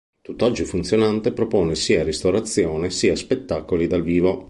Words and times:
Tutt'oggi 0.19 0.65
funzionante, 0.65 1.31
propone 1.31 1.75
sia 1.75 2.01
ristorazione 2.01 2.89
sia 2.89 3.15
spettacoli 3.15 3.85
dal 3.85 4.01
vivo. 4.01 4.39